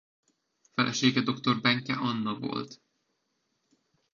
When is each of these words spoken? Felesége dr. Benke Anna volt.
Felesége 0.73 1.21
dr. 1.21 1.61
Benke 1.61 1.93
Anna 1.93 2.39
volt. 2.39 2.81